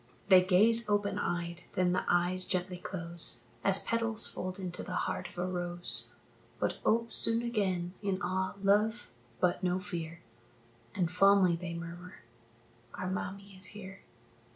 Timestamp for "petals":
3.83-4.25